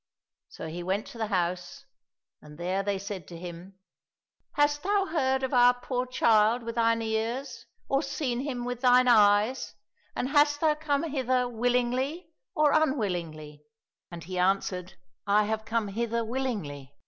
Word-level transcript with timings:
"So 0.57 0.65
he 0.65 0.81
went 0.81 1.05
to 1.09 1.19
the 1.19 1.27
house, 1.27 1.85
and 2.41 2.57
there 2.57 2.81
they 2.81 2.97
said 2.97 3.27
to 3.27 3.37
him," 3.37 3.77
Hast 4.57 4.81
thou 4.81 5.05
heard 5.05 5.43
of 5.43 5.53
our 5.53 5.75
poor 5.75 6.07
child 6.07 6.63
with 6.63 6.73
thine 6.73 7.03
ears, 7.03 7.67
or 7.87 8.01
seen 8.01 8.39
him 8.39 8.65
with 8.65 8.81
thine 8.81 9.07
eyes, 9.07 9.75
and 10.15 10.29
hast 10.29 10.59
thou 10.59 10.73
come 10.73 11.03
hither 11.03 11.47
willingly 11.47 12.31
or 12.55 12.71
unwillingly 12.73 13.61
}"—And 14.11 14.23
he 14.23 14.39
answered," 14.39 14.95
I 15.27 15.43
have 15.43 15.65
come 15.65 15.89
hither 15.89 16.25
willingly 16.25 16.95